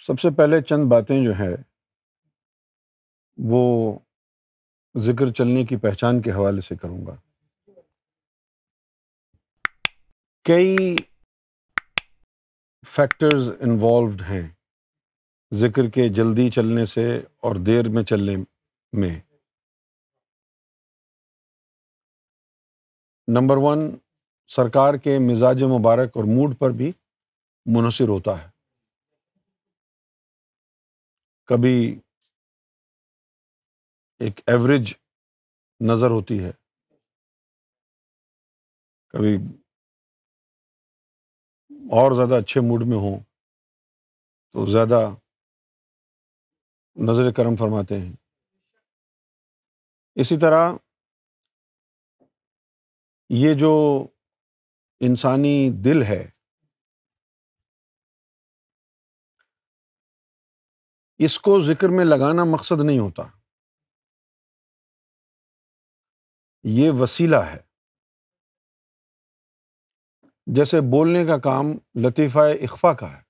[0.00, 1.54] سب سے پہلے چند باتیں جو ہے
[3.36, 3.98] وہ
[4.98, 7.14] ذکر چلنے کی پہچان کے حوالے سے کروں گا۔
[10.44, 10.96] کئی
[12.86, 14.48] فیکٹرز انوالوڈ ہیں
[15.54, 18.36] ذکر کے جلدی چلنے سے اور دیر میں چلنے
[18.92, 19.20] میں۔
[23.28, 23.78] نمبر ون،
[24.46, 26.92] سرکار کے مزاج مبارک اور موڈ پر بھی
[27.66, 28.50] منحصر ہوتا ہے۔
[31.44, 32.00] کبھی
[34.18, 34.94] ایک ایوریج
[35.80, 36.50] نظر ہوتی ہے۔
[39.08, 39.36] کبھی
[41.70, 43.20] اور زیادہ اچھے موڈ میں ہوں
[44.52, 45.10] تو زیادہ
[46.96, 48.12] نظر کرم فرماتے ہیں۔
[50.14, 50.72] اسی طرح
[53.28, 54.06] یہ جو
[55.00, 56.33] انسانی دل ہے
[61.18, 63.22] اس کو ذکر میں لگانا مقصد نہیں ہوتا۔
[66.62, 67.60] یہ وسیلہ ہے۔
[70.46, 71.66] جیسے بولنے کا کام
[72.06, 73.22] لطیفہ اخفا کا ہے۔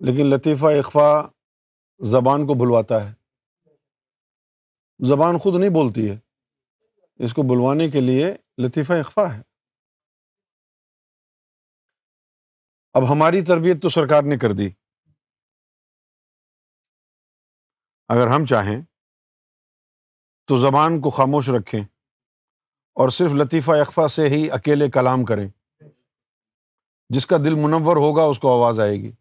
[0.00, 1.28] لیکن لطیفہ اخفا
[2.10, 3.14] زبان کو بلواتا ہے۔
[5.08, 6.18] زبان خود نہیں بولتی ہے۔
[7.24, 9.47] اس کو بلوانے کے لیے لطیفہ اخفا ہے۔
[12.98, 14.70] اب ہماری تربیت تو سرکار نے کر دی۔
[18.08, 18.82] اگر ہم چاہیں
[20.46, 21.80] تو زبان کو خاموش رکھیں
[22.94, 25.48] اور صرف لطیفہ اقفا سے ہی اکیلے کلام کریں۔
[27.08, 29.12] جس کا دل منور ہوگا اس کو آواز آئے گی۔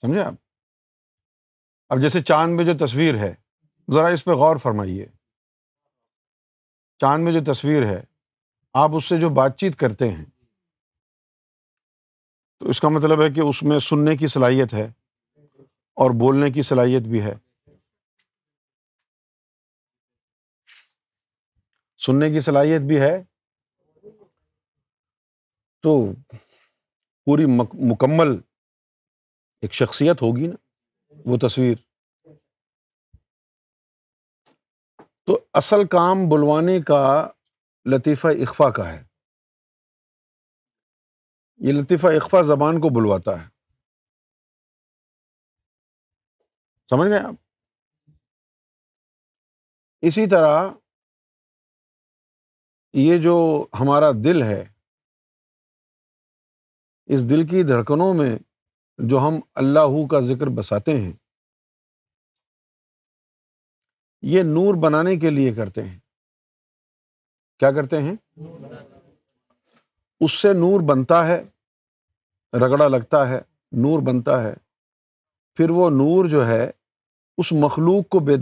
[0.00, 0.34] سمجھے آپ؟
[1.88, 3.34] اب جیسے چاند میں جو تصویر ہے،
[3.94, 5.06] ذرا اس پہ غور فرمائیے۔
[6.98, 8.17] چاند میں جو تصویر ہے
[8.74, 10.24] آپ اس سے جو بات چیت کرتے ہیں،
[12.58, 14.92] تو اس کا مطلب ہے کہ اس میں سننے کی صلاحیت ہے
[15.94, 17.34] اور بولنے کی صلاحیت بھی ہے۔
[21.98, 23.22] سننے کی صلاحیت بھی ہے،
[25.82, 26.12] تو
[27.24, 27.46] پوری
[27.92, 28.40] مکمل
[29.62, 30.56] ایک شخصیت ہوگی نا،
[31.26, 31.74] وہ تصویر۔
[35.24, 37.28] تو اصل کام بلوانے کا
[37.90, 39.04] لطیفہ اخفا کا ہے۔
[41.56, 43.48] یہ لطیفہ اخفا زبان کو بلواتا ہے۔
[46.90, 47.34] سمجھ گئے آپ؟
[50.00, 50.68] اسی طرح
[52.92, 54.72] یہ جو ہمارا دل ہے،
[57.06, 58.38] اس دل کی دھڑکنوں میں
[58.98, 61.12] جو ہم اللہ کا ذکر بساتے ہیں،
[64.22, 66.07] یہ نور بنانے کے لیے کرتے ہیں۔
[67.58, 68.16] کیا کرتے ہیں؟
[70.20, 71.42] اس سے نور بنتا ہے،
[72.52, 73.40] رگڑا لگتا ہے،
[73.72, 74.54] نور بنتا ہے۔
[75.56, 76.70] پھر وہ نور جو ہے،
[77.38, 78.36] اس مخلوق کو بے